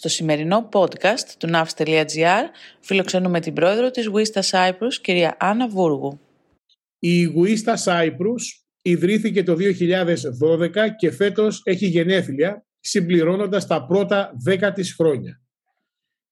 [0.00, 2.44] Στο σημερινό podcast του navs.gr
[2.80, 6.20] φιλοξενούμε την πρόεδρο της Wista Cyprus, κυρία Άννα Βούργου.
[6.98, 8.42] Η Wista Cyprus
[8.82, 15.40] ιδρύθηκε το 2012 και φέτος έχει γενέθλια, συμπληρώνοντας τα πρώτα δέκα της χρόνια.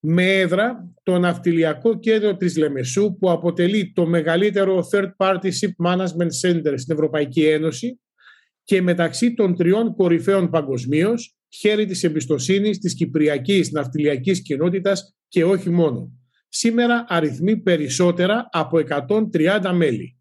[0.00, 6.30] Με έδρα το ναυτιλιακό κέντρο της Λεμεσού που αποτελεί το μεγαλύτερο third party ship management
[6.42, 8.00] center στην Ευρωπαϊκή Ένωση
[8.62, 15.70] και μεταξύ των τριών κορυφαίων παγκοσμίως χέρι της εμπιστοσύνης της Κυπριακής Ναυτιλιακής Κοινότητας και όχι
[15.70, 16.12] μόνο.
[16.48, 20.18] Σήμερα αριθμεί περισσότερα από 130 μέλη.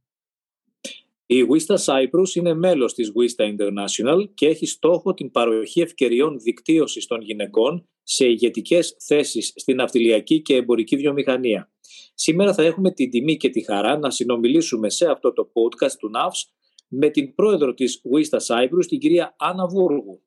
[1.26, 7.06] Η Wista Cyprus είναι μέλος της Wista International και έχει στόχο την παροχή ευκαιριών δικτύωσης
[7.06, 11.72] των γυναικών σε ηγετικές θέσεις στην ναυτιλιακή και εμπορική βιομηχανία.
[12.14, 16.12] Σήμερα θα έχουμε την τιμή και τη χαρά να συνομιλήσουμε σε αυτό το podcast του
[16.16, 16.52] NAVS
[16.88, 20.22] με την πρόεδρο της Wista Cyprus, την κυρία Άννα Βούργου.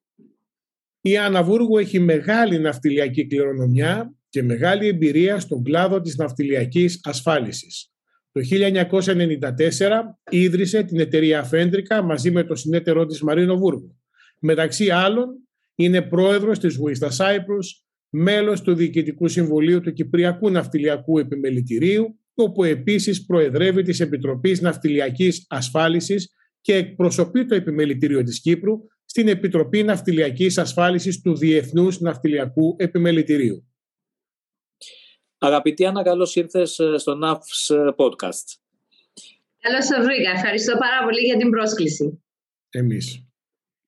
[1.00, 7.92] Η Άννα Βούργου έχει μεγάλη ναυτιλιακή κληρονομιά και μεγάλη εμπειρία στον κλάδο της ναυτιλιακής ασφάλισης.
[8.32, 13.96] Το 1994 ίδρυσε την εταιρεία Φέντρικα μαζί με το συνέτερό της Μαρίνο Βούργου.
[14.40, 15.28] Μεταξύ άλλων
[15.74, 23.24] είναι πρόεδρος της Wista Cyprus, μέλος του Διοικητικού Συμβουλίου του Κυπριακού Ναυτιλιακού Επιμελητηρίου, όπου επίσης
[23.24, 28.78] προεδρεύει της Επιτροπής Ναυτιλιακής Ασφάλισης και εκπροσωπεί το Επιμελητήριο της Κύπρου
[29.10, 33.68] στην Επιτροπή Ναυτιλιακής Ασφάλισης του Διεθνούς Ναυτιλιακού Επιμελητηρίου.
[35.38, 38.46] Αγαπητή Άννα, καλώς ήρθες ε, στο NAFS ε, Podcast.
[39.58, 40.30] Καλώς σε βρήκα.
[40.30, 42.22] Ευχαριστώ πάρα πολύ για την πρόσκληση.
[42.70, 43.24] Εμείς.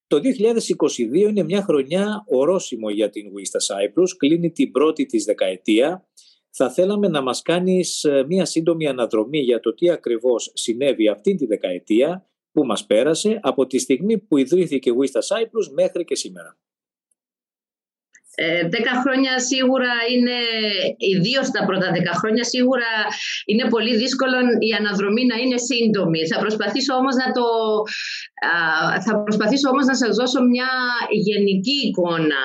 [0.07, 4.09] Το 2022 είναι μια χρονιά ορόσημο για την Wista Cyprus.
[4.17, 6.09] Κλείνει την πρώτη της δεκαετία.
[6.51, 11.35] Θα θέλαμε να μας κάνεις ε, μια σύντομη αναδρομή για το τι ακριβώς συνέβη αυτή
[11.35, 16.17] τη δεκαετία που μας πέρασε από τη στιγμή που ιδρύθηκε η Wista Cyprus μέχρι και
[16.17, 16.57] σήμερα.
[18.35, 20.39] Ε, δέκα χρόνια σίγουρα είναι,
[20.97, 22.91] ιδίω τα πρώτα δέκα χρόνια σίγουρα
[23.47, 26.27] είναι πολύ δύσκολο η αναδρομή να είναι σύντομη.
[26.27, 27.47] Θα προσπαθήσω όμως να το,
[29.05, 30.71] θα προσπαθήσω όμως να σας δώσω μια
[31.11, 32.43] γενική εικόνα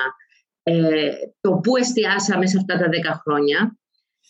[0.62, 3.78] ε, το πού εστιάσαμε σε αυτά τα δέκα χρόνια.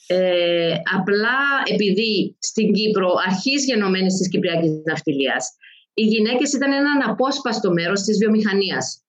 [0.07, 5.57] Ε, απλά επειδή στην Κύπρο αρχής γενομένης της Κυπριακής Ναυτιλίας
[5.99, 9.03] οι γυναίκες ήταν ένα απόσπαστο μέρος της βιομηχανίας.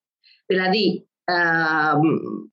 [0.45, 1.03] Δηλαδή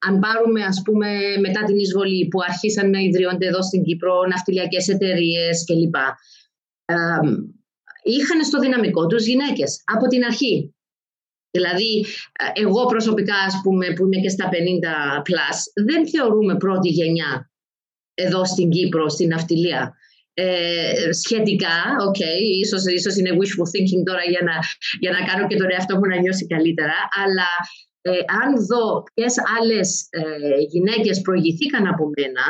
[0.06, 1.08] αν πάρουμε ας πούμε
[1.40, 5.94] μετά την εισβολή που αρχίσαν να ιδρύονται εδώ στην Κύπρο ναυτιλιακές εταιρείες κλπ.
[8.02, 10.74] είχαν στο δυναμικό τους γυναίκες από την αρχή.
[11.50, 12.06] Δηλαδή,
[12.52, 17.50] εγώ προσωπικά, ας πούμε, που είμαι και στα 50 plus, δεν θεωρούμε πρώτη γενιά
[18.14, 19.94] εδώ στην Κύπρο, στην ναυτιλία.
[20.38, 21.76] Ε, σχετικά,
[22.06, 24.56] οκ, okay, ίσως, ίσως είναι wishful thinking τώρα για να,
[25.02, 27.50] για να κάνω και τον εαυτό μου να νιώσει καλύτερα, αλλά
[28.00, 28.10] ε,
[28.40, 30.22] αν δω ποιες άλλες ε,
[30.72, 32.44] γυναίκες προηγηθήκαν από μένα,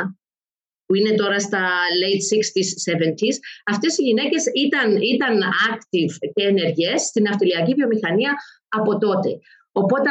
[0.85, 1.63] που είναι τώρα στα
[2.01, 3.35] late 60s, 70s,
[3.73, 5.35] αυτές οι γυναίκες ήταν, ήταν
[5.71, 8.33] active και ενεργές στην ναυτιλιακή βιομηχανία
[8.67, 9.29] από τότε.
[9.71, 10.09] Οπότε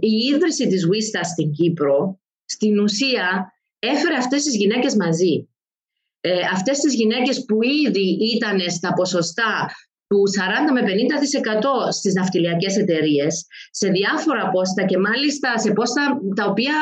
[0.00, 5.48] η ίδρυση της Wista στην Κύπρο, στην ουσία έφερε αυτές τις γυναίκες μαζί.
[6.28, 9.52] Ε, αυτές τις γυναίκες που ήδη ήταν στα ποσοστά
[10.08, 10.20] του
[10.68, 16.02] 40 με 50% στις ναυτιλιακές εταιρείες σε διάφορα πόστα και μάλιστα σε πόστα
[16.36, 16.76] τα οποία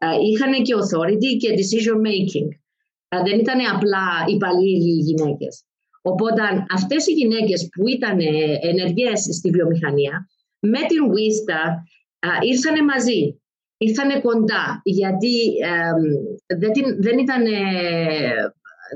[0.00, 2.48] ε, ε, είχαν και authority και decision making.
[3.08, 5.64] Ε, δεν ήταν απλά υπαλλήλοι οι γυναίκες.
[6.02, 6.42] Οπότε
[6.78, 8.18] αυτές οι γυναίκες που ήταν
[8.70, 11.60] ενεργές στη βιομηχανία με την Wista
[12.50, 13.40] ήρθαν μαζί,
[13.78, 15.34] ήρθαν κοντά γιατί
[16.98, 17.42] δεν ήταν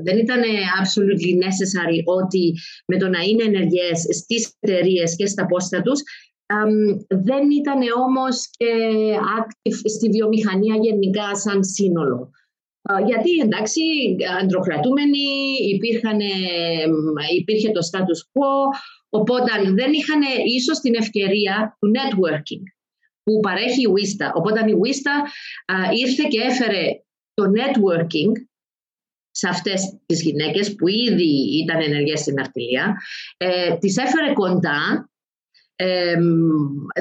[0.04, 0.43] δεν ήταν
[0.81, 2.54] absolutely necessary ότι
[2.87, 6.00] με το να είναι ενεργές στις εταιρείες και στα πόστα τους
[7.09, 8.72] δεν ήταν όμως και
[9.38, 12.31] active στη βιομηχανία γενικά σαν σύνολο.
[13.06, 13.81] Γιατί εντάξει,
[14.40, 15.26] αντροκρατούμενοι,
[15.75, 16.19] υπήρχαν,
[17.38, 18.52] υπήρχε το status quo,
[19.08, 20.20] οπότε δεν είχαν
[20.56, 22.62] ίσως την ευκαιρία του networking
[23.22, 24.30] που παρέχει η Wista.
[24.34, 25.14] Οπότε η Wista
[25.94, 26.84] ήρθε και έφερε
[27.34, 28.32] το networking
[29.30, 32.96] σε αυτές τις γυναίκες που ήδη ήταν ενεργές στην ναυτιλία,
[33.36, 35.10] ε, τις έφερε κοντά,
[35.76, 36.16] ε,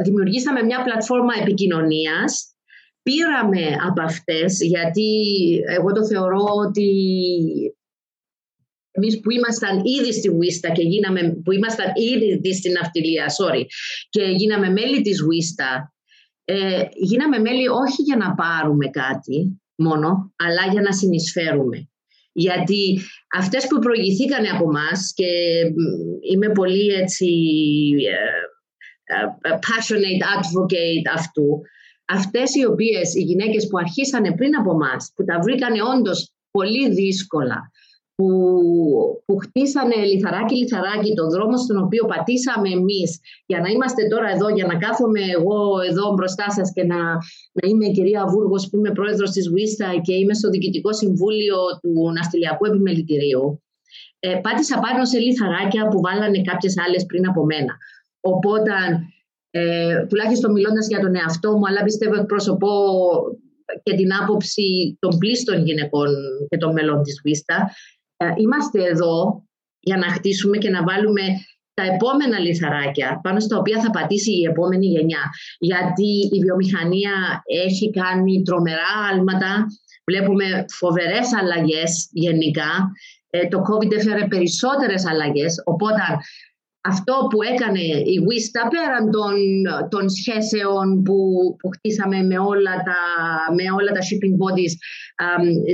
[0.03, 2.55] δημιουργήσαμε μια πλατφόρμα επικοινωνίας,
[3.01, 5.09] πήραμε από αυτές, γιατί
[5.77, 6.89] εγώ το θεωρώ ότι
[8.91, 13.63] εμείς που ήμασταν ήδη στη Wista και γίναμε, που ήμασταν ήδη στην ναυτιλία, sorry,
[14.09, 15.91] και γίναμε μέλη της Wista,
[16.51, 21.89] ε, γίναμε μέλη όχι για να πάρουμε κάτι μόνο, αλλά για να συνεισφέρουμε.
[22.31, 22.99] Γιατί
[23.37, 25.31] αυτές που προηγηθήκαν από εμά και
[26.31, 27.29] είμαι πολύ έτσι
[28.09, 31.61] ε, ε, passionate advocate αυτού,
[32.05, 36.89] αυτές οι οποίες οι γυναίκες που αρχίσανε πριν από εμά, που τα βρήκανε όντως πολύ
[36.89, 37.70] δύσκολα,
[38.21, 44.29] που, που χτίσανε λιθαράκι λιθαράκι τον δρόμο στον οποίο πατήσαμε εμείς για να είμαστε τώρα
[44.35, 45.59] εδώ, για να κάθομαι εγώ
[45.89, 47.01] εδώ μπροστά σας και να,
[47.57, 51.57] να είμαι η κυρία Βούργος που είμαι πρόεδρος της Βίστα και είμαι στο Διοικητικό Συμβούλιο
[51.81, 53.63] του Ναυτιλιακού Επιμελητηρίου.
[54.19, 57.73] Ε, πάτησα πάνω σε λιθαράκια που βάλανε κάποιες άλλες πριν από μένα.
[58.19, 58.71] Οπότε,
[59.51, 62.73] ε, τουλάχιστον μιλώντας για τον εαυτό μου, αλλά πιστεύω εκπροσωπώ
[63.83, 66.09] και την άποψη των πλήστων γυναικών
[66.49, 68.00] και των μελών της Βίστα, ε,
[68.37, 69.43] είμαστε εδώ
[69.79, 71.21] για να χτίσουμε και να βάλουμε
[71.73, 75.23] τα επόμενα λιθαράκια πάνω στα οποία θα πατήσει η επόμενη γενιά.
[75.59, 79.65] Γιατί η βιομηχανία έχει κάνει τρομερά άλματα,
[80.05, 82.71] βλέπουμε φοβερές αλλαγές γενικά.
[83.29, 86.01] Ε, το COVID έφερε περισσότερες αλλαγές, οπότε
[86.81, 87.83] αυτό που έκανε
[88.13, 89.35] η Wista πέραν των,
[89.89, 91.17] των σχέσεων που,
[91.59, 93.01] που χτίσαμε με όλα, τα,
[93.57, 94.73] με όλα τα shipping bodies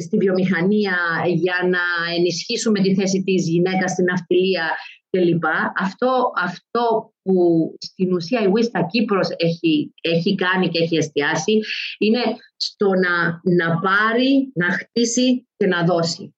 [0.06, 0.98] στη βιομηχανία
[1.44, 1.84] για να
[2.18, 4.66] ενισχύσουμε τη θέση της γυναίκας στην αυτιλία
[5.10, 5.46] κλπ.
[5.80, 7.36] Αυτό, αυτό που
[7.80, 11.60] στην ουσία η Wista Κύπρος έχει, έχει κάνει και έχει εστιάσει
[11.98, 12.22] είναι
[12.58, 13.16] στο να,
[13.56, 16.37] να πάρει, να χτίσει και να δώσει.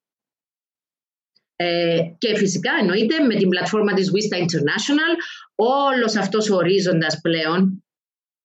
[1.62, 5.14] Ε, και φυσικά εννοείται με την πλατφόρμα της Vista International
[5.56, 7.84] όλος αυτός ο ορίζοντας πλέον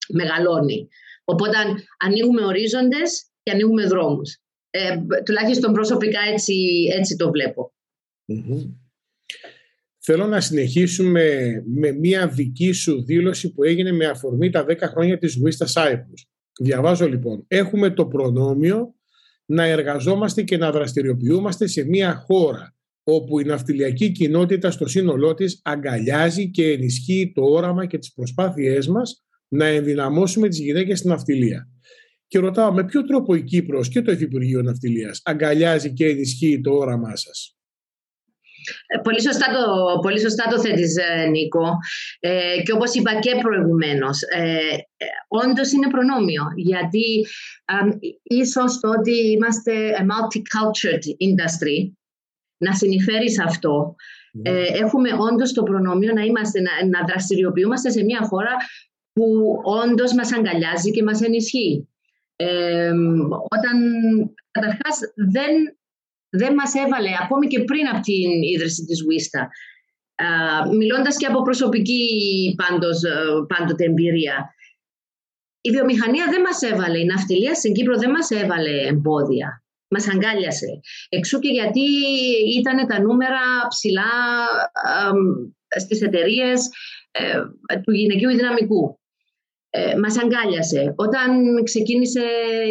[0.09, 0.89] μεγαλώνει.
[1.25, 1.57] Οπότε
[2.05, 4.39] ανοίγουμε ορίζοντες και ανοίγουμε δρόμους.
[4.71, 6.55] Ε, τουλάχιστον προσωπικά έτσι,
[6.99, 7.75] έτσι το βλεπω
[9.99, 15.19] Θέλω να συνεχίσουμε με μία δική σου δήλωση που έγινε με αφορμή τα 10 χρόνια
[15.19, 16.23] της Vista Cyprus.
[16.61, 18.95] Διαβάζω λοιπόν, έχουμε το προνόμιο
[19.45, 22.74] να εργαζόμαστε και να δραστηριοποιούμαστε σε μία χώρα
[23.05, 28.87] όπου η ναυτιλιακή κοινότητα στο σύνολό της αγκαλιάζει και ενισχύει το όραμα και τις προσπάθειές
[28.87, 31.69] μας να ενδυναμώσουμε τις γυναίκες στην ναυτιλία.
[32.27, 36.71] Και ρωτάω με ποιο τρόπο η Κύπρος και το Υφυπουργείο Ναυτιλίας αγκαλιάζει και ενισχύει το
[36.71, 37.57] όραμά σας;
[38.87, 41.79] Ε, πολύ σωστά το, πολύ σωστά το θέτεις ε, Νίκο
[42.21, 44.77] ε, και όπως είπα και προηγουμένως ε,
[45.29, 47.27] όντως είναι προνόμιο γιατί
[48.23, 50.99] ίσως το ότι είμαστε a multicultural
[51.29, 51.93] industry
[52.65, 53.95] να συνειφέρει σε αυτό.
[54.33, 54.51] Ναι.
[54.51, 58.55] Ε, έχουμε όντως το προνόμιο να, είμαστε, να, να δραστηριοποιούμαστε σε μια χώρα
[59.13, 59.25] που
[59.83, 61.89] όντως μας αγκαλιάζει και μας ενισχύει.
[62.37, 62.93] Ε,
[63.49, 63.77] όταν
[64.51, 64.99] καταρχάς
[65.33, 65.53] δεν,
[66.29, 69.49] δεν μας έβαλε ακόμη και πριν από την ίδρυση της Βίστα
[70.77, 72.05] μιλώντας και από προσωπική
[72.57, 73.11] πάντως, ε,
[73.47, 74.55] πάντοτε εμπειρία
[75.61, 79.64] η βιομηχανία δεν μας έβαλε, η ναυτιλία στην Κύπρο δεν μας έβαλε εμπόδια
[79.95, 80.71] μας αγκάλιασε.
[81.09, 81.87] Εξού και γιατί
[82.59, 84.13] ήταν τα νούμερα ψηλά
[85.81, 86.61] στις εταιρείες
[87.11, 88.99] ε, του γυναικείου δυναμικού.
[89.71, 90.93] Ε, μας αγκάλιασε.
[90.97, 91.29] Όταν
[91.65, 92.25] ξεκίνησε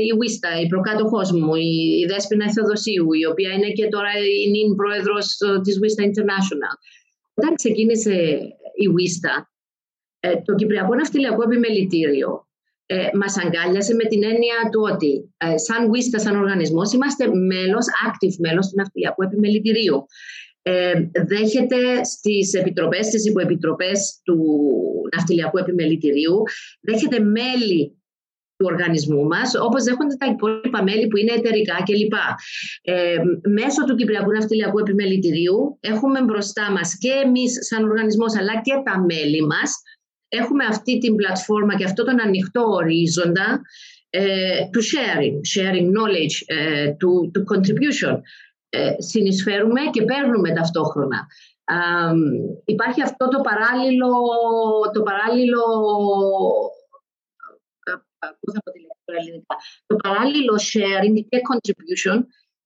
[0.10, 4.12] η Βίστα, η προκάτοχός μου, η, Δέσποινα Θεοδοσίου, η οποία είναι και τώρα
[4.46, 6.76] η νυν πρόεδρος της Βίστα International.
[7.34, 8.16] Όταν ξεκίνησε
[8.76, 9.52] η Βίστα,
[10.20, 12.48] ε, το Κυπριακό Ναυτιλιακό Επιμελητήριο
[12.94, 17.86] ε, μας αγκάλιασε με την έννοια του ότι ε, σαν WISTA, σαν οργανισμός, είμαστε μέλος,
[18.08, 20.06] active μέλος του Ναυτιλιακού Επιμελητηρίου.
[20.62, 20.94] Ε,
[21.26, 24.38] δέχεται στις επιτροπές, στις υποεπιτροπές του
[25.16, 26.42] Ναυτιλιακού Επιμελητηρίου,
[26.82, 27.98] δέχεται μέλη
[28.58, 32.14] του οργανισμού μας, όπως δέχονται τα υπόλοιπα μέλη που είναι εταιρικά κλπ.
[32.82, 33.18] Ε,
[33.50, 39.00] μέσω του Κυπριακού Ναυτιλιακού Επιμελητηρίου έχουμε μπροστά μας και εμείς σαν οργανισμός αλλά και τα
[39.00, 39.82] μέλη μας
[40.38, 43.62] έχουμε αυτή την πλατφόρμα και αυτό τον ανοιχτό ορίζοντα
[44.10, 48.22] ε, του sharing, sharing knowledge, ε, του, του contribution.
[48.70, 51.28] Ε, συνεισφέρουμε και παίρνουμε ταυτόχρονα.
[52.66, 54.12] υπάρχει αυτό το παράλληλο,
[54.94, 55.62] το παράλληλο
[58.40, 58.72] πώς θα πω
[59.86, 62.20] το παράλληλο sharing και contribution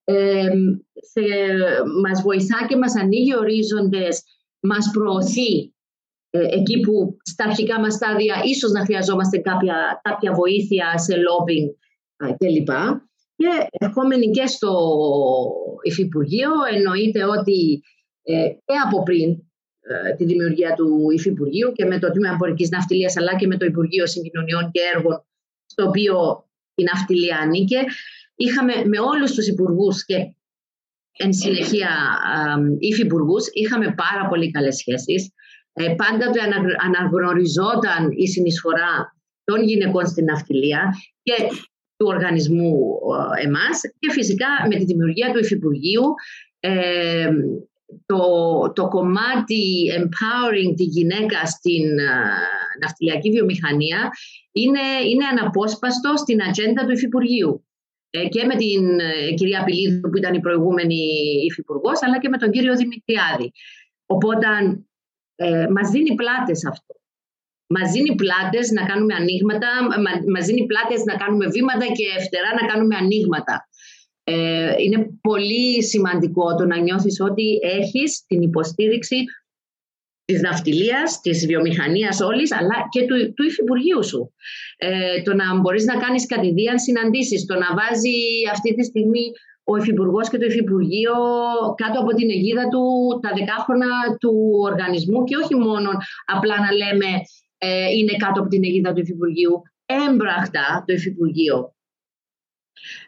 [0.04, 0.50] ε,
[0.94, 1.22] σε,
[2.04, 4.24] μας βοηθά και μας ανοίγει ορίζοντες,
[4.60, 5.77] μας προωθεί ε,
[6.30, 11.70] εκεί που στα αρχικά μας στάδια ίσως να χρειαζόμαστε κάποια, κάποια βοήθεια σε lobbying
[12.38, 12.70] κλπ.
[13.36, 14.74] Και ερχόμενοι και στο
[15.82, 17.82] Υφυπουργείο εννοείται ότι
[18.24, 19.30] ε, και από πριν
[19.80, 23.66] ε, τη δημιουργία του Υφυπουργείου και με το Τμήμα Εμπορικής Ναυτιλίας αλλά και με το
[23.66, 25.26] Υπουργείο Συγκοινωνιών και Έργων
[25.66, 27.80] στο οποίο η ναυτιλία ανήκε
[28.36, 30.34] είχαμε με όλους τους υπουργούς και
[31.18, 31.90] εν συνεχεία
[32.80, 35.32] υφυπουργούς είχαμε πάρα πολύ καλές σχέσεις
[35.78, 36.40] ε, πάντοτε
[36.86, 40.94] αναγνωριζόταν η συνεισφορά των γυναικών στην ναυτιλία
[41.24, 41.34] και
[41.98, 42.74] του οργανισμού
[43.38, 46.04] ε, εμάς και φυσικά με τη δημιουργία του Υφυπουργείου
[46.60, 47.30] ε,
[48.06, 48.22] το,
[48.76, 49.64] το κομμάτι
[49.98, 54.10] empowering τη γυναίκα στην uh, ναυτιλιακή βιομηχανία
[54.52, 57.62] είναι, είναι αναπόσπαστο στην ατζέντα του Υφυπουργείου.
[58.10, 61.00] Ε, και με την ε, κυρία Πιλίδου που ήταν η προηγούμενη
[61.50, 63.52] υφυπουργός, αλλά και με τον κύριο Δημητριάδη.
[64.06, 64.48] Οπότε
[65.40, 66.94] ε, μας δίνει πλάτες αυτό.
[67.70, 69.70] Μας δίνει πλάτες να κάνουμε ανοίγματα,
[70.34, 73.56] μας δίνει πλάτες να κάνουμε βήματα και φτερά να κάνουμε ανοίγματα.
[74.24, 79.18] Ε, είναι πολύ σημαντικό το να νιώθεις ότι έχεις την υποστήριξη
[80.26, 84.34] της ναυτιλίας, της βιομηχανίας όλης, αλλά και του, του υφυπουργείου σου.
[84.78, 88.18] Ε, το να μπορείς να κάνεις κατηδίαν συναντήσεις, το να βάζει
[88.52, 89.26] αυτή τη στιγμή
[89.72, 91.14] ο Υφυπουργός και το Υφυπουργείο
[91.76, 92.84] κάτω από την αιγίδα του
[93.22, 94.34] τα δεκάχρονα του
[94.70, 95.90] οργανισμού και όχι μόνο
[96.26, 97.10] απλά να λέμε
[97.58, 99.62] ε, είναι κάτω από την αιγίδα του Υφυπουργείου.
[99.86, 101.76] Έμπραχτα το Υφυπουργείο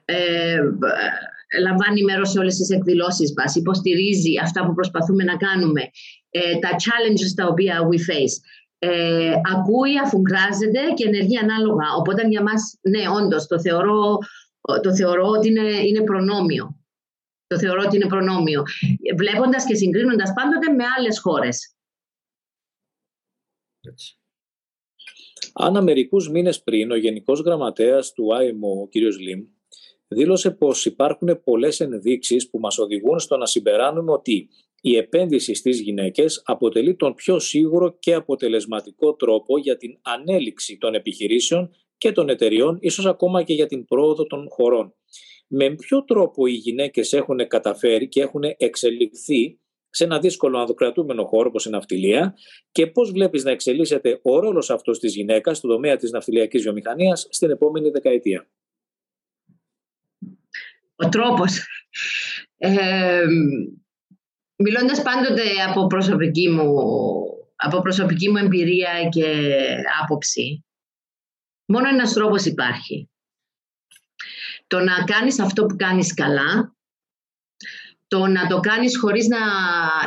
[0.06, 0.60] ε,
[1.62, 5.82] λαμβάνει μέρος σε όλες τις εκδηλώσεις μας, υποστηρίζει αυτά που προσπαθούμε να κάνουμε,
[6.30, 8.36] ε, τα challenges τα οποία we face.
[8.82, 11.86] Ε, ακούει, αφουγκράζεται και ενεργεί ανάλογα.
[11.98, 14.18] Οπότε για μας, ναι, όντως, το θεωρώ,
[14.84, 16.80] το θεωρώ ότι είναι, είναι προνόμιο.
[17.48, 18.64] Το θεωρώ ότι είναι προνόμιο.
[19.18, 21.76] Βλέποντας και συγκρίνοντας πάντοτε με άλλες χώρες.
[23.82, 24.20] Έτσι.
[25.54, 28.96] Άννα, μερικούς μήνες πριν, ο Γενικός Γραμματέας του IMO, ο κ.
[28.96, 29.48] Λιμ,
[30.08, 34.50] δήλωσε πως υπάρχουν πολλές ενδείξεις που μας οδηγούν στο να συμπεράνουμε ότι
[34.82, 40.94] η επένδυση στις γυναίκες αποτελεί τον πιο σίγουρο και αποτελεσματικό τρόπο για την ανέλυξη των
[40.94, 44.94] επιχειρήσεων και των εταιριών, ίσως ακόμα και για την πρόοδο των χωρών.
[45.48, 51.48] Με ποιο τρόπο οι γυναίκες έχουν καταφέρει και έχουν εξελιχθεί σε ένα δύσκολο ανδοκρατούμενο χώρο
[51.50, 52.36] όπως η ναυτιλία
[52.72, 57.28] και πώς βλέπεις να εξελίσσεται ο ρόλος αυτός της γυναίκας στον τομέα της ναυτιλιακής βιομηχανίας
[57.30, 58.50] στην επόμενη δεκαετία;
[60.96, 61.66] Ο τρόπος.
[62.58, 63.26] Ε,
[64.56, 66.74] μιλώντας πάντοτε από προσωπική, μου,
[67.56, 69.56] από προσωπική μου εμπειρία και
[70.02, 70.64] άποψη,
[71.70, 73.10] μόνο ένας τρόπος υπάρχει.
[74.68, 76.76] Το να κάνεις αυτό που κάνεις καλά,
[78.08, 79.38] το να το κάνεις χωρίς να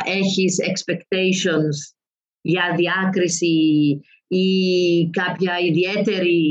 [0.05, 1.95] έχεις expectations
[2.41, 3.55] για διάκριση
[4.27, 4.45] ή
[5.09, 6.41] κάποια ιδιαίτερη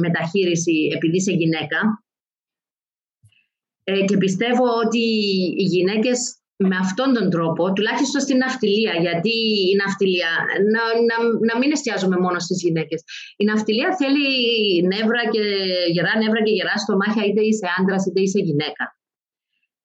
[0.00, 2.04] μεταχείριση επειδή είσαι γυναίκα,
[3.84, 5.04] ε, και πιστεύω ότι
[5.56, 9.34] οι γυναίκες με αυτόν τον τρόπο, τουλάχιστον στην ναυτιλία, γιατί
[9.70, 10.30] η ναυτιλία,
[10.74, 11.16] να, να,
[11.48, 13.00] να μην εστιάζουμε μόνο στις γυναίκες.
[13.36, 14.26] Η ναυτιλία θέλει
[14.92, 15.44] νεύρα και
[15.94, 18.84] γερά νεύρα και γερά στομάχια είτε είσαι άντρας είτε είσαι γυναίκα.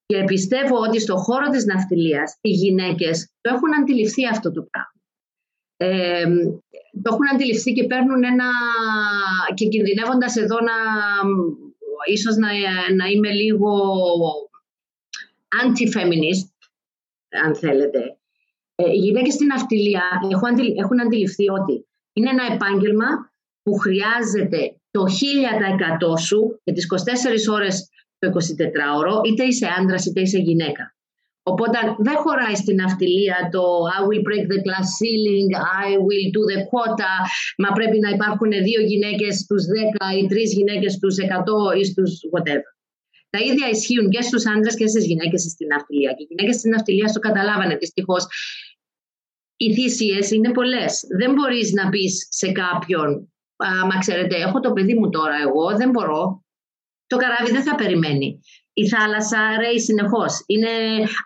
[0.06, 4.96] Και πιστεύω ότι στον χώρο της ναυτιλίας οι γυναίκες το έχουν αντιληφθεί αυτό το πράγμα.
[5.76, 6.26] Ε,
[7.02, 8.48] το έχουν αντιληφθεί και παίρνουν ένα
[9.54, 10.76] και κινδυνεύοντας εδώ να
[12.06, 12.48] ίσως να,
[12.96, 13.70] να είμαι λίγο
[15.62, 16.47] anti-feminist,
[17.44, 18.00] αν θέλετε.
[18.74, 20.02] Ε, οι γυναίκες στην αυτιλία
[20.82, 23.08] έχουν αντιληφθεί ότι είναι ένα επάγγελμα
[23.62, 25.02] που χρειάζεται το
[26.14, 26.86] 1000% σου και τις
[27.48, 30.96] 24 ώρες το 24ωρο, είτε είσαι άντρας είτε είσαι γυναίκα.
[31.42, 33.62] Οπότε δεν χωράει στην ναυτιλία το
[33.96, 35.48] I will break the glass ceiling,
[35.84, 37.14] I will do the quota,
[37.62, 42.10] μα πρέπει να υπάρχουν δύο γυναίκες στους 10 ή τρεις γυναίκες στους 100 ή στους
[42.32, 42.70] whatever.
[43.30, 46.12] Τα ίδια ισχύουν και στους άντρες και στις γυναίκες στην ναυτιλία.
[46.12, 48.26] Και οι γυναίκες στην ναυτιλία το καταλάβανε δυστυχώς.
[49.56, 51.00] Οι θυσίες είναι πολλές.
[51.18, 53.32] Δεν μπορείς να πεις σε κάποιον,
[53.90, 56.44] μα ξέρετε, έχω το παιδί μου τώρα εγώ, δεν μπορώ.
[57.06, 58.40] Το καράβι δεν θα περιμένει.
[58.72, 60.42] Η θάλασσα ρέει συνεχώς.
[60.46, 60.68] Είναι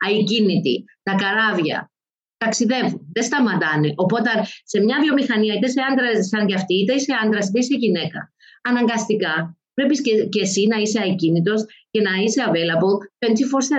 [0.08, 0.84] αικίνητη.
[1.02, 1.92] Τα καράβια
[2.36, 3.08] ταξιδεύουν.
[3.12, 3.92] Δεν σταματάνε.
[3.96, 4.30] Οπότε
[4.64, 8.32] σε μια βιομηχανία, είτε σε άντρα σαν κι αυτή, είτε είσαι άντρα, είτε είσαι γυναίκα,
[8.62, 12.94] αναγκαστικά πρέπει και, και εσύ να είσαι ακίνητος και να είσαι available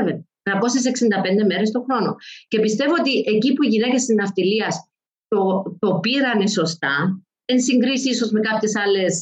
[0.09, 0.23] 24-7.
[0.43, 2.15] 365 μέρες το χρόνο.
[2.47, 4.89] Και πιστεύω ότι εκεί που οι γυναίκες της ναυτιλίας
[5.27, 9.21] το, το πήρανε σωστά, εν συγκρίση ίσως με κάποιες άλλες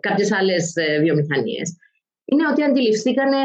[0.00, 1.76] κάποιες άλλες ε, ε, βιομηχανίες,
[2.24, 3.36] είναι ότι αντιληφθήκανε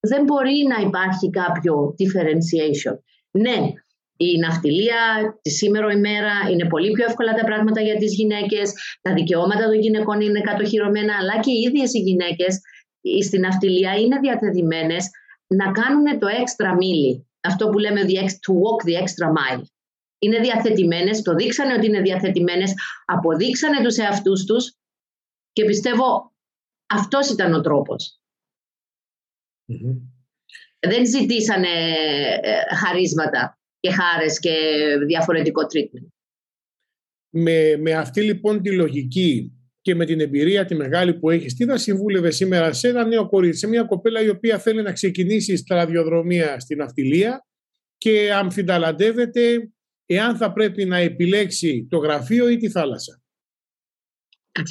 [0.00, 2.96] δεν μπορεί να υπάρχει κάποιο differentiation.
[3.30, 3.72] Ναι,
[4.16, 9.12] η ναυτιλία τη σήμερα ημέρα είναι πολύ πιο εύκολα τα πράγματα για τις γυναίκες, τα
[9.14, 12.60] δικαιώματα των γυναικών είναι κατοχυρωμένα, αλλά και οι ίδιες οι γυναίκες
[13.24, 15.10] στην ναυτιλία είναι διατεθειμένες
[15.46, 19.62] να κάνουν το extra μίλι, αυτό που λέμε to walk the extra mile.
[20.18, 22.72] Είναι διαθετημένες, το δείξανε ότι είναι διαθετημένες,
[23.04, 24.74] αποδείξανε τους εαυτούς τους
[25.52, 26.32] και πιστεύω
[26.86, 28.20] αυτός ήταν ο τρόπος.
[30.78, 31.68] Δεν ζητήσανε
[32.40, 34.56] ε, χαρίσματα και χάρες και
[35.06, 36.06] διαφορετικό treatment.
[37.30, 41.64] Με, με αυτή λοιπόν τη λογική και με την εμπειρία τη μεγάλη που έχεις, τι
[41.64, 45.56] θα συμβούλευε σήμερα σε ένα νέο κορίτσι, σε μια κοπέλα η οποία θέλει να ξεκινήσει
[45.56, 47.46] στραδιοδρομία στην αυτιλία
[47.98, 49.72] και αμφιταλαντεύεται
[50.06, 53.22] εάν θα πρέπει να επιλέξει το γραφείο ή τη θάλασσα;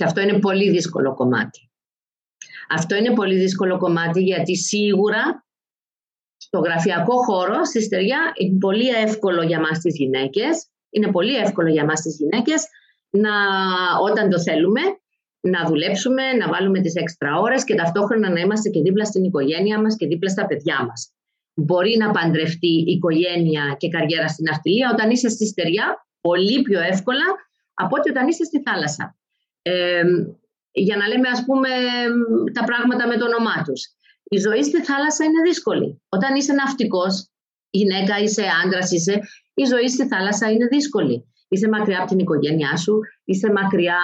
[0.03, 1.69] Αυτό είναι πολύ δύσκολο κομμάτι.
[2.69, 5.45] Αυτό είναι πολύ δύσκολο κομμάτι γιατί σίγουρα
[6.53, 11.69] στο γραφειακό χώρο, στη στεριά, είναι πολύ εύκολο για μας τις γυναίκες, είναι πολύ εύκολο
[11.69, 12.67] για μας τις γυναίκες
[13.09, 13.35] να,
[14.01, 14.81] όταν το θέλουμε,
[15.39, 19.81] να δουλέψουμε, να βάλουμε τις έξτρα ώρες και ταυτόχρονα να είμαστε και δίπλα στην οικογένεια
[19.81, 21.13] μας και δίπλα στα παιδιά μας.
[21.53, 26.79] Μπορεί να παντρευτεί η οικογένεια και καριέρα στην αυτιλία όταν είσαι στη στεριά πολύ πιο
[26.79, 27.27] εύκολα
[27.73, 29.15] από ότι όταν είσαι στη θάλασσα.
[29.61, 30.03] Ε,
[30.71, 31.69] για να λέμε ας πούμε
[32.53, 33.81] τα πράγματα με το όνομά τους.
[34.35, 36.01] Η ζωή στη θάλασσα είναι δύσκολη.
[36.09, 37.13] Όταν είσαι ναυτικός,
[37.69, 39.19] γυναίκα, είσαι άντρας, είσαι,
[39.53, 41.15] η ζωή στη θάλασσα είναι δύσκολη.
[41.47, 44.01] Είσαι μακριά από την οικογένειά σου, είσαι μακριά,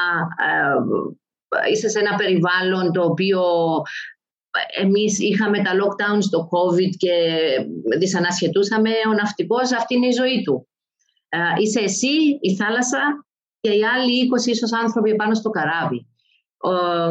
[0.48, 3.42] ε, είσαι σε ένα περιβάλλον το οποίο
[4.82, 7.16] εμείς είχαμε τα lockdown στο COVID και
[8.00, 10.68] δυσανασχετούσαμε, ο ναυτικός αυτή είναι η ζωή του.
[11.30, 13.02] Ε, είσαι εσύ, η θάλασσα
[13.60, 16.08] και οι άλλοι 20 ίσως άνθρωποι πάνω στο καράβι.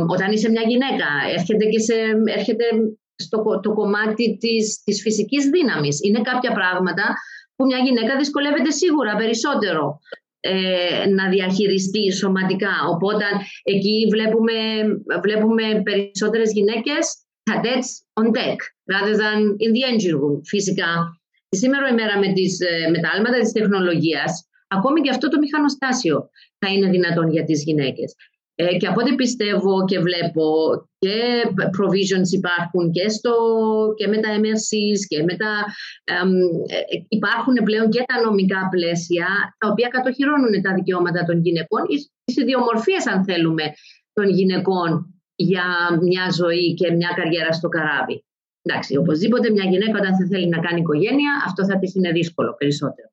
[0.08, 1.06] όταν είσαι μια γυναίκα,
[1.36, 1.94] έρχεται, και σε,
[2.38, 2.64] έρχεται
[3.18, 6.00] στο το κομμάτι της, της φυσικής δύναμης.
[6.02, 7.14] Είναι κάποια πράγματα
[7.56, 10.00] που μια γυναίκα δυσκολεύεται σίγουρα περισσότερο
[10.40, 12.74] ε, να διαχειριστεί σωματικά.
[12.92, 13.24] Οπότε
[13.62, 14.54] εκεί βλέπουμε,
[15.22, 17.04] βλέπουμε περισσότερες γυναίκες
[17.50, 17.88] cadets
[18.20, 18.58] on deck,
[18.94, 20.40] rather than in the engine room.
[20.44, 20.90] Φυσικά,
[21.48, 26.30] σήμερα ημέρα με, τις, ε, με τα άλματα της τεχνολογίας, ακόμη και αυτό το μηχανοστάσιο
[26.58, 28.14] θα είναι δυνατόν για τις γυναίκες.
[28.60, 30.46] Ε, και από ό,τι πιστεύω και βλέπω
[30.98, 31.16] και
[31.76, 33.34] provisions υπάρχουν και, στο,
[33.96, 35.52] και με τα MRCs και με τα,
[36.04, 36.14] ε,
[37.08, 39.26] υπάρχουν πλέον και τα νομικά πλαίσια
[39.58, 41.82] τα οποία κατοχυρώνουν τα δικαιώματα των γυναικών
[42.24, 43.64] τις ιδιομορφίες αν θέλουμε
[44.12, 44.90] των γυναικών
[45.34, 45.66] για
[46.00, 48.24] μια ζωή και μια καριέρα στο καράβι.
[48.62, 52.54] Εντάξει, οπωσδήποτε μια γυναίκα όταν θα θέλει να κάνει οικογένεια αυτό θα της είναι δύσκολο
[52.58, 53.08] περισσότερο.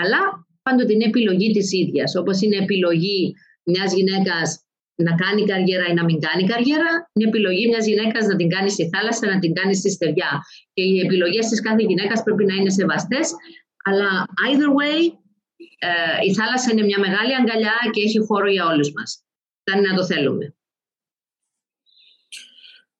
[0.00, 0.20] Αλλά
[0.62, 4.65] πάντοτε είναι επιλογή της ίδιας όπως είναι επιλογή μιας γυναίκας
[4.96, 8.70] να κάνει καριέρα ή να μην κάνει καριέρα, είναι επιλογή μιας γυναίκας να την κάνει
[8.70, 10.30] στη θάλασσα, να την κάνει στη στεριά.
[10.74, 13.30] Και οι επιλογές της κάθε γυναίκας πρέπει να είναι σεβαστές.
[13.84, 14.08] Αλλά
[14.46, 14.98] either way,
[15.78, 19.24] ε, η θάλασσα είναι μια μεγάλη αγκαλιά και έχει χώρο για όλους μας.
[19.60, 20.54] Φτάνει να το θέλουμε.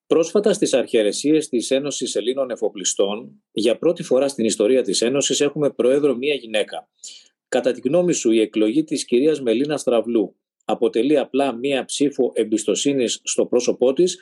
[0.07, 5.71] Πρόσφατα στις αρχαιρεσίες της Ένωσης Ελλήνων Εφοπλιστών, για πρώτη φορά στην ιστορία της Ένωσης έχουμε
[5.71, 6.89] πρόεδρο μία γυναίκα.
[7.49, 13.21] Κατά τη γνώμη σου, η εκλογή της κυρίας Μελίνα Στραβλού αποτελεί απλά μία ψήφο εμπιστοσύνης
[13.23, 14.19] στο πρόσωπό της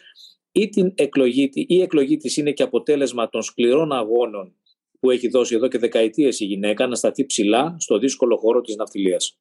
[0.53, 4.55] ή, την εκλογή, ή η εκλογή της είναι και αποτέλεσμα των σκληρών αγώνων
[5.01, 8.77] που έχει δώσει εδώ και δεκαετίες η γυναίκα να σταθεί ψηλά στο δύσκολο χώρο της
[8.77, 9.39] ναυτιλίας.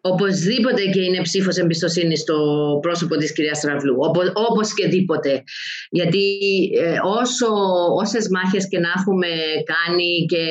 [0.00, 2.36] Οπωσδήποτε και είναι ψήφος εμπιστοσύνης στο
[2.82, 3.96] πρόσωπο της κυρίας Στραβλού,
[4.34, 5.42] όπως και δίποτε.
[5.90, 6.38] Γιατί
[6.74, 7.46] ε, όσο,
[7.94, 9.28] όσες μάχες και να έχουμε
[9.64, 10.46] κάνει και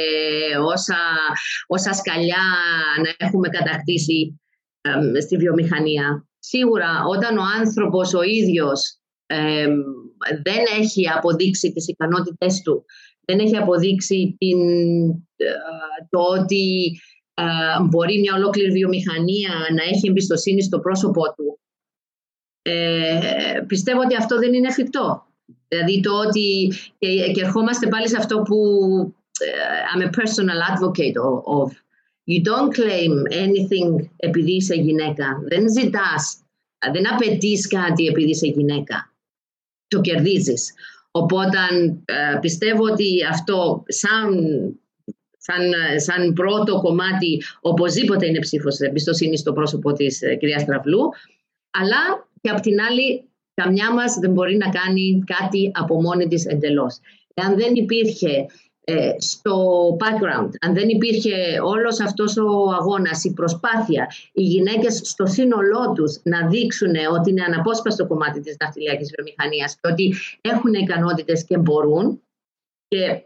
[0.74, 0.98] όσα,
[1.68, 2.44] όσα σκαλιά
[3.04, 4.40] να έχουμε κατακτήσει
[5.22, 6.28] στη βιομηχανία.
[6.40, 9.00] Σίγουρα όταν ο άνθρωπος ο ίδιος
[10.44, 12.86] δεν έχει αποδείξει τις ικανότητες του,
[13.30, 14.60] δεν έχει αποδείξει την,
[15.36, 15.46] ε,
[16.10, 17.00] το ότι
[17.34, 17.44] ε,
[17.90, 21.60] μπορεί μια ολόκληρη βιομηχανία να έχει εμπιστοσύνη στο πρόσωπό του,
[22.62, 25.24] ε, πιστεύω ότι αυτό δεν είναι εφικτό.
[25.68, 28.58] Δηλαδή το ότι και, και ερχόμαστε πάλι σε αυτό που
[29.94, 31.18] I'm a personal advocate
[31.58, 31.68] of
[32.32, 33.12] You don't claim
[33.46, 35.42] anything επειδή είσαι γυναίκα.
[35.48, 36.44] Δεν ζητάς,
[36.92, 39.14] δεν απαιτείς κάτι επειδή είσαι γυναίκα.
[39.88, 40.74] Το κερδίζεις.
[41.12, 41.58] Οπότε
[42.06, 44.34] ε, πιστεύω ότι αυτό σαν,
[45.38, 51.10] σαν, σαν πρώτο κομμάτι οπωσδήποτε είναι ψήφος εμπιστοσύνης στο πρόσωπο της ε, κυρίας Τραυλού
[51.72, 56.46] αλλά και απ' την άλλη καμιά μας δεν μπορεί να κάνει κάτι από μόνη της
[56.46, 57.00] εντελώς.
[57.34, 58.46] Εάν δεν υπήρχε ε,
[59.18, 59.56] στο
[60.00, 60.50] background.
[60.62, 61.32] Αν δεν υπήρχε
[61.64, 67.44] όλος αυτός ο αγώνας, η προσπάθεια, οι γυναίκες στο σύνολό τους να δείξουν ότι είναι
[67.44, 72.22] αναπόσπαστο κομμάτι της ναυτιλιακής βιομηχανίας και ότι έχουν ικανότητες και μπορούν
[72.88, 73.24] και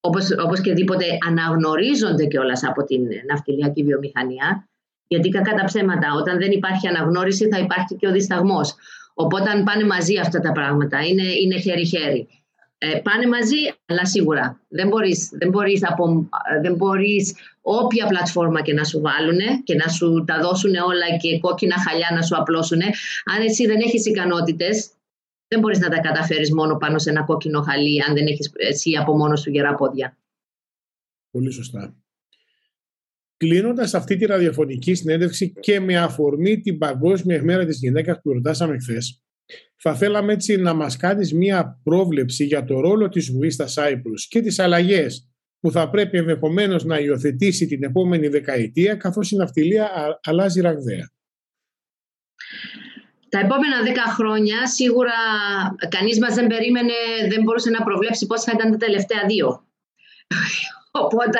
[0.00, 4.68] όπως, όπως και δίποτε αναγνωρίζονται κιόλας από την ναυτιλιακή βιομηχανία
[5.06, 8.74] γιατί κακά τα ψέματα, όταν δεν υπάρχει αναγνώριση θα υπάρχει και ο δισταγμός.
[9.14, 12.28] Οπότε αν πάνε μαζί αυτά τα πράγματα, είναι, είναι χέρι-χέρι.
[12.84, 16.28] Ε, πάνε μαζί, αλλά σίγουρα δεν μπορείς, δεν, μπορείς από,
[16.62, 21.38] δεν μπορείς όποια πλατφόρμα και να σου βάλουν και να σου τα δώσουν όλα και
[21.38, 22.80] κόκκινα χαλιά να σου απλώσουν.
[23.24, 24.90] Αν εσύ δεν έχεις ικανότητες,
[25.48, 28.96] δεν μπορείς να τα καταφέρεις μόνο πάνω σε ένα κόκκινο χαλί αν δεν έχεις εσύ
[28.96, 30.16] από μόνος σου γερά πόδια.
[31.30, 31.96] Πολύ σωστά.
[33.36, 38.78] Κλείνοντας αυτή τη ραδιοφωνική συνέντευξη και με αφορμή την Παγκόσμια Μέρα της Γυναίκας που ρωτάσαμε
[38.78, 39.23] χθες,
[39.76, 44.40] θα θέλαμε έτσι να μας κάνεις μία πρόβλεψη για το ρόλο της Βουίστα Cyprus και
[44.40, 45.28] τις αλλαγές
[45.60, 49.90] που θα πρέπει ενδεχομένως να υιοθετήσει την επόμενη δεκαετία καθώς η ναυτιλία
[50.22, 51.10] αλλάζει ραγδαία.
[53.28, 55.18] Τα επόμενα δέκα χρόνια σίγουρα
[55.88, 56.92] κανείς μας δεν περίμενε,
[57.28, 59.66] δεν μπορούσε να προβλέψει πώς θα ήταν τα τελευταία δύο.
[61.04, 61.38] Οπότε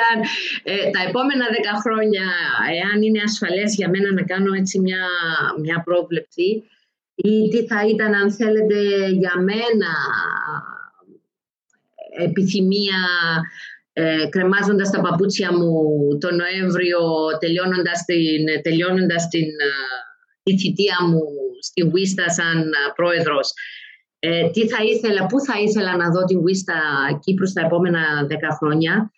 [0.63, 2.25] ε, τα επόμενα δέκα χρόνια,
[2.81, 5.03] εάν είναι ασφαλές για μένα να κάνω έτσι μια,
[5.61, 6.63] μια πρόβλεψη
[7.15, 9.91] ή τι θα ήταν αν θέλετε για μένα
[12.17, 12.99] επιθυμία
[13.93, 15.71] ε, κρεμάζοντας τα παπούτσια μου
[16.17, 16.99] τον Νοέμβριο
[17.39, 19.73] τελειώνοντας την, τελειώνοντας την, ε,
[20.43, 21.23] τη θητεία μου
[21.59, 23.53] στη Βίστα σαν ε, πρόεδρος.
[24.19, 26.79] Ε, τι θα ήθελα, πού θα ήθελα να δω τη Βίστα
[27.23, 29.11] Κύπρου στα επόμενα δέκα χρόνια.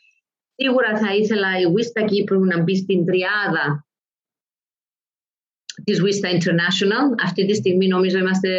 [0.55, 3.86] Σίγουρα θα ήθελα η Βίστα Κύπρου να μπει στην τριάδα
[5.87, 7.05] της Vista International.
[7.23, 8.49] Αυτή τη στιγμή νομίζω είμαστε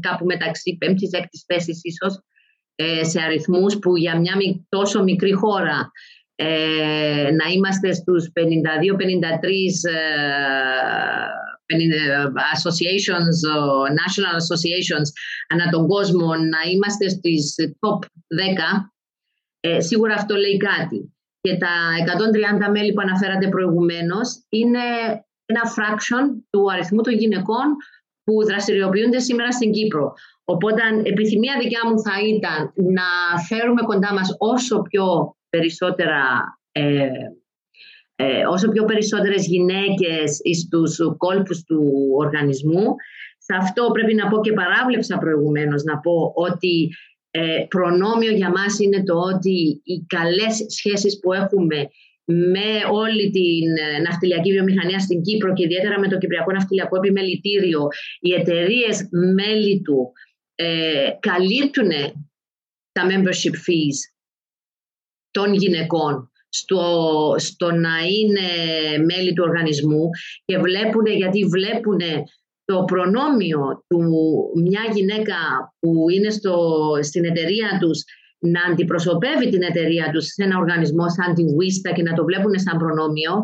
[0.00, 2.20] κάπου μεταξύ πέμπτης, έκτης θέσης ίσως
[2.74, 4.34] ε, σε αριθμούς που για μια
[4.68, 5.90] τόσο μικρή χώρα
[6.34, 8.40] ε, να είμαστε στους 52-53
[12.56, 13.38] associations,
[14.00, 15.08] national associations
[15.48, 18.06] ανά τον κόσμο, να είμαστε στις top 10,
[19.60, 21.12] ε, σίγουρα αυτό λέει κάτι.
[21.40, 21.68] Και τα
[22.66, 24.78] 130 μέλη που αναφέρατε προηγουμένως είναι
[25.52, 27.66] ένα fraction του αριθμού των γυναικών
[28.24, 30.12] που δραστηριοποιούνται σήμερα στην Κύπρο.
[30.44, 33.08] Οπότε επιθυμία δικιά μου θα ήταν να
[33.48, 36.22] φέρουμε κοντά μας όσο πιο περισσότερα
[36.72, 37.08] ε,
[38.20, 41.82] ε, όσο πιο περισσότερες γυναίκες στους κόλπους του
[42.16, 42.86] οργανισμού.
[43.38, 46.90] Σε αυτό πρέπει να πω και παράβλεψα προηγουμένως να πω ότι
[47.30, 51.88] ε, προνόμιο για μας είναι το ότι οι καλές σχέσεις που έχουμε
[52.30, 57.88] με όλη την ε, ναυτιλιακή βιομηχανία στην Κύπρο και ιδιαίτερα με το Κυπριακό Ναυτιλιακό Επιμελητήριο,
[58.20, 60.12] οι εταιρείες μέλη του
[60.54, 61.90] ε, καλύπτουν
[62.92, 63.98] τα membership fees
[65.30, 68.48] των γυναικών στο, στο να είναι
[69.04, 70.10] μέλη του οργανισμού
[70.44, 72.00] και βλέπουν, γιατί βλέπουν
[72.64, 74.00] το προνόμιο του
[74.54, 75.36] μια γυναίκα
[75.78, 78.04] που είναι στο, στην εταιρεία τους
[78.38, 82.58] να αντιπροσωπεύει την εταιρεία τους σε ένα οργανισμό σαν την WISTA και να το βλέπουν
[82.58, 83.34] σαν προνόμιο.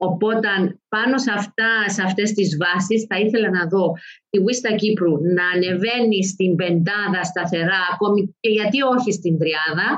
[0.00, 0.48] Οπότε
[0.88, 3.92] πάνω σε, αυτά, σε αυτές τις βάσεις θα ήθελα να δω
[4.30, 9.88] τη WISTA Κύπρου να ανεβαίνει στην πεντάδα σταθερά ακόμη και γιατί όχι στην τριάδα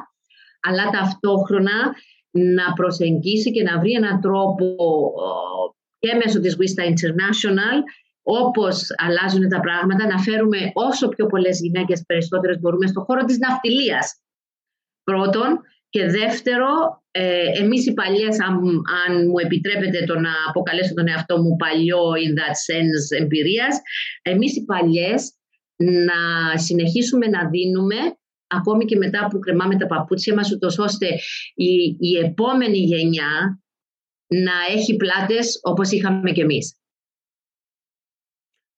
[0.60, 1.78] αλλά ταυτόχρονα
[2.30, 4.64] να προσεγγίσει και να βρει έναν τρόπο
[5.98, 7.76] και μέσω της WISTA International
[8.22, 13.38] όπως αλλάζουν τα πράγματα να φέρουμε όσο πιο πολλές γυναίκες περισσότερες μπορούμε στον χώρο της
[13.38, 14.20] ναυτιλίας
[15.04, 16.68] πρώτον και δεύτερο
[17.10, 18.54] ε, εμείς οι παλιές αν,
[19.06, 23.76] αν μου επιτρέπετε το να αποκαλέσω τον εαυτό μου παλιό in that sense εμπειρίας
[24.22, 25.34] εμείς οι παλιές
[25.76, 27.96] να συνεχίσουμε να δίνουμε
[28.46, 31.06] ακόμη και μετά που κρεμάμε τα παπούτσια μας, ούτως ώστε
[31.54, 33.62] η, η επόμενη γενιά
[34.26, 36.74] να έχει πλάτες όπως είχαμε και εμείς.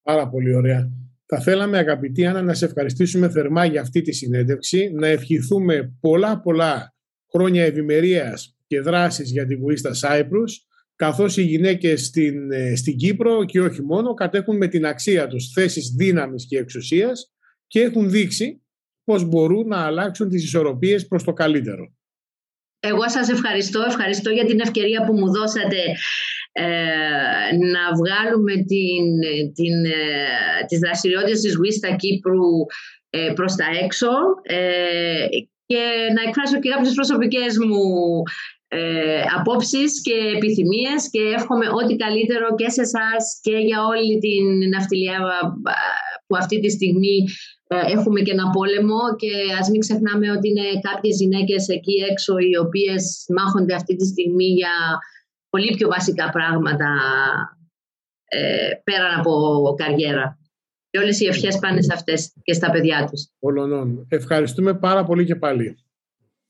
[0.02, 0.90] Πάρα πολύ ωραία.
[1.35, 6.40] Θα θέλαμε αγαπητή Άννα να σε ευχαριστήσουμε θερμά για αυτή τη συνέντευξη, να ευχηθούμε πολλά
[6.40, 6.95] πολλά
[7.31, 10.66] χρόνια ευημερίας και δράσης για την Βουίστα Σάιπρους,
[10.97, 15.53] καθώς οι γυναίκες στην, ε, στην Κύπρο και όχι μόνο κατέχουν με την αξία τους
[15.53, 17.33] θέσεις δύναμης και εξουσίας
[17.66, 18.62] και έχουν δείξει
[19.05, 21.95] πώς μπορούν να αλλάξουν τις ισορροπίες προς το καλύτερο.
[22.81, 23.85] Εγώ σας ευχαριστώ.
[23.88, 25.92] Ευχαριστώ για την ευκαιρία που μου δώσατε ε,
[27.73, 29.05] να βγάλουμε την,
[29.55, 32.51] την, ε, τις δραστηριότητες της Βίστα Κύπρου
[33.11, 34.12] ε, προς τα έξω
[34.43, 35.27] ε,
[35.67, 35.83] και
[36.15, 37.87] να εκφράσω και κάποιες προσωπικές μου
[38.69, 44.45] ε, απόψεις και επιθυμίες και εύχομαι ό,τι καλύτερο και σε εσάς και για όλη την
[44.73, 45.19] ναυτιλία
[46.27, 47.17] που αυτή τη στιγμή
[47.73, 49.01] ε, έχουμε και ένα πόλεμο.
[49.23, 53.03] Και ας μην ξεχνάμε ότι είναι κάποιες γυναίκες εκεί έξω οι οποίες
[53.37, 54.75] μάχονται αυτή τη στιγμή για
[55.53, 56.88] πολύ πιο βασικά πράγματα
[58.25, 60.38] ε, πέραν από καριέρα.
[60.91, 63.29] Και όλες οι ευχές πάνε σε αυτές και στα παιδιά τους.
[63.38, 64.07] Ολονών.
[64.09, 65.79] Ευχαριστούμε πάρα πολύ και πάλι.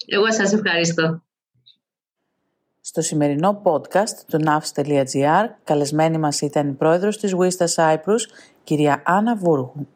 [0.07, 1.23] Εγώ σας ευχαριστώ.
[2.81, 8.21] Στο σημερινό podcast του navs.gr καλεσμένη μας ήταν η πρόεδρος της Wista Cyprus,
[8.65, 9.89] κυρία Άννα Βούργου.